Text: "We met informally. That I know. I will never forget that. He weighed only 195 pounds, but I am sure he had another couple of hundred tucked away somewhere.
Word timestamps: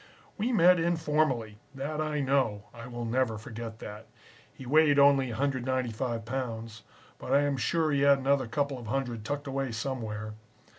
"We 0.35 0.51
met 0.51 0.79
informally. 0.79 1.59
That 1.75 2.01
I 2.01 2.21
know. 2.21 2.63
I 2.73 2.87
will 2.87 3.05
never 3.05 3.37
forget 3.37 3.77
that. 3.77 4.07
He 4.51 4.65
weighed 4.65 4.97
only 4.97 5.27
195 5.27 6.25
pounds, 6.25 6.81
but 7.19 7.31
I 7.31 7.41
am 7.41 7.55
sure 7.55 7.91
he 7.91 8.01
had 8.01 8.17
another 8.17 8.47
couple 8.47 8.79
of 8.79 8.87
hundred 8.87 9.23
tucked 9.23 9.45
away 9.45 9.71
somewhere. 9.71 10.33